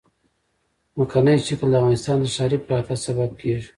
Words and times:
ځمکنی 0.93 1.35
شکل 1.47 1.67
د 1.71 1.75
افغانستان 1.81 2.17
د 2.21 2.25
ښاري 2.35 2.57
پراختیا 2.65 2.97
سبب 3.05 3.29
کېږي. 3.41 3.69